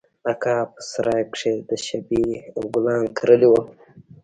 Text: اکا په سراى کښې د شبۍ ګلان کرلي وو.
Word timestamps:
اکا 0.31 0.55
په 0.73 0.79
سراى 0.89 1.23
کښې 1.33 1.53
د 1.69 1.71
شبۍ 1.85 2.25
ګلان 2.71 3.01
کرلي 3.17 3.47
وو. 3.51 3.61